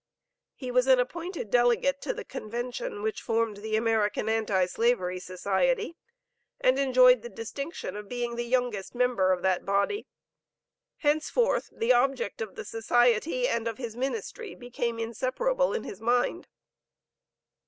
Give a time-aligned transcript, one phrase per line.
[0.55, 5.95] He was an appointed delegate to the Convention which formed the American Anti slavery Society,
[6.59, 10.07] and enjoyed the distinction of being the youngest member of that body.[A]
[11.07, 16.47] Henceforth the object of the society, and of his ministry became inseparable in his mind.